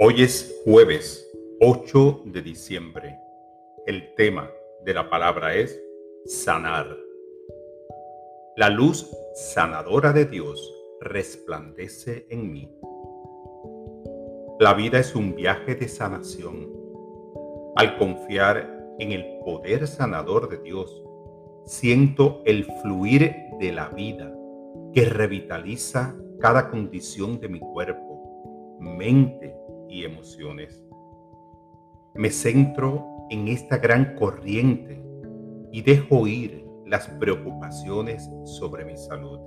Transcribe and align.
Hoy 0.00 0.22
es 0.22 0.62
jueves 0.64 1.28
8 1.58 2.22
de 2.26 2.40
diciembre. 2.40 3.18
El 3.84 4.14
tema 4.14 4.48
de 4.84 4.94
la 4.94 5.10
palabra 5.10 5.56
es 5.56 5.76
sanar. 6.24 6.86
La 8.56 8.70
luz 8.70 9.10
sanadora 9.34 10.12
de 10.12 10.24
Dios 10.24 10.72
resplandece 11.00 12.28
en 12.30 12.52
mí. 12.52 12.70
La 14.60 14.72
vida 14.74 15.00
es 15.00 15.16
un 15.16 15.34
viaje 15.34 15.74
de 15.74 15.88
sanación. 15.88 16.72
Al 17.74 17.98
confiar 17.98 18.94
en 19.00 19.10
el 19.10 19.40
poder 19.44 19.88
sanador 19.88 20.48
de 20.48 20.58
Dios, 20.58 21.02
siento 21.64 22.40
el 22.46 22.66
fluir 22.82 23.34
de 23.58 23.72
la 23.72 23.88
vida 23.88 24.32
que 24.94 25.06
revitaliza 25.06 26.14
cada 26.38 26.70
condición 26.70 27.40
de 27.40 27.48
mi 27.48 27.58
cuerpo, 27.58 28.78
mente 28.78 29.47
y 29.88 30.04
emociones. 30.04 30.84
Me 32.14 32.30
centro 32.30 33.06
en 33.30 33.48
esta 33.48 33.78
gran 33.78 34.14
corriente 34.16 35.02
y 35.72 35.82
dejo 35.82 36.26
ir 36.26 36.66
las 36.86 37.08
preocupaciones 37.08 38.28
sobre 38.44 38.84
mi 38.84 38.96
salud. 38.96 39.38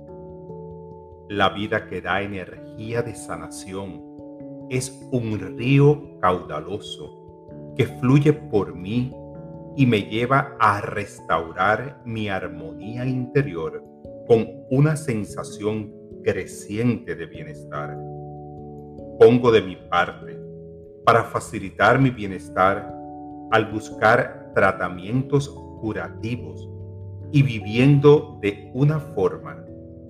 La 1.28 1.50
vida 1.50 1.86
que 1.86 2.00
da 2.00 2.22
energía 2.22 3.02
de 3.02 3.14
sanación 3.14 4.02
es 4.70 5.06
un 5.10 5.38
río 5.58 6.18
caudaloso 6.20 7.22
que 7.76 7.86
fluye 7.86 8.32
por 8.32 8.74
mí 8.74 9.12
y 9.76 9.86
me 9.86 10.02
lleva 10.02 10.56
a 10.60 10.80
restaurar 10.80 12.02
mi 12.04 12.28
armonía 12.28 13.06
interior 13.06 13.82
con 14.26 14.46
una 14.70 14.96
sensación 14.96 15.92
creciente 16.22 17.14
de 17.14 17.26
bienestar. 17.26 17.96
Pongo 19.18 19.50
de 19.52 19.62
mi 19.62 19.76
parte 19.76 20.38
para 21.04 21.24
facilitar 21.24 21.98
mi 21.98 22.10
bienestar 22.10 22.92
al 23.50 23.66
buscar 23.70 24.52
tratamientos 24.54 25.48
curativos 25.80 26.68
y 27.32 27.42
viviendo 27.42 28.38
de 28.40 28.70
una 28.74 29.00
forma 29.00 29.64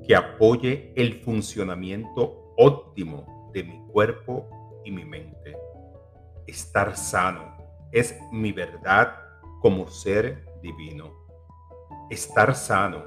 que 0.07 0.15
apoye 0.17 0.93
el 0.97 1.15
funcionamiento 1.23 2.53
óptimo 2.57 3.51
de 3.55 3.65
mi 3.65 3.81
cuerpo 3.93 4.81
y 4.85 4.91
mi 4.91 5.05
mente. 5.05 5.57
Estar 6.47 6.97
sano 6.97 7.57
es 7.93 8.19
mi 8.33 8.53
verdad 8.53 9.15
como 9.61 9.89
ser 9.89 10.45
divino. 10.61 11.13
Estar 12.11 12.55
sano 12.55 13.05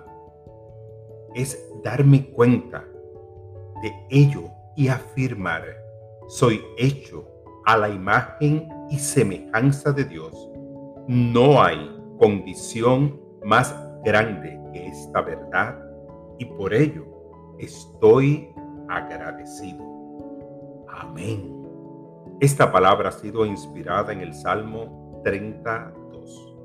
es 1.35 1.69
darme 1.83 2.31
cuenta 2.31 2.85
de 3.81 3.93
ello 4.09 4.49
y 4.75 4.87
afirmar, 4.87 5.65
soy 6.27 6.63
hecho 6.77 7.27
a 7.65 7.77
la 7.77 7.89
imagen 7.89 8.67
y 8.89 8.97
semejanza 8.97 9.91
de 9.91 10.05
Dios. 10.05 10.49
No 11.07 11.61
hay 11.61 11.91
condición 12.19 13.19
más 13.43 13.75
grande 14.03 14.59
que 14.73 14.87
esta 14.87 15.21
verdad 15.21 15.79
y 16.39 16.45
por 16.45 16.73
ello 16.73 17.05
estoy 17.59 18.49
agradecido. 18.89 19.83
Amén. 20.87 21.55
Esta 22.39 22.71
palabra 22.71 23.09
ha 23.09 23.11
sido 23.11 23.45
inspirada 23.45 24.11
en 24.11 24.21
el 24.21 24.33
Salmo 24.33 25.21
32. 25.23 26.57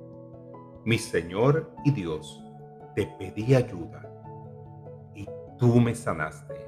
Mi 0.85 0.99
Señor 0.99 1.73
y 1.85 1.93
Dios, 1.93 2.43
te 2.95 3.07
pedí 3.19 3.55
ayuda 3.55 4.03
y 5.15 5.27
tú 5.59 5.81
me 5.81 5.95
sanaste 5.95 6.61